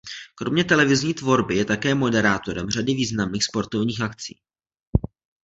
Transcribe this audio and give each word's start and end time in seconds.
Kromě 0.35 0.63
televizní 0.63 1.13
tvorby 1.13 1.55
je 1.55 1.65
také 1.65 1.95
moderátorem 1.95 2.69
řady 2.69 2.93
významných 2.93 3.43
sportovních 3.43 4.01
akcí. 4.01 4.39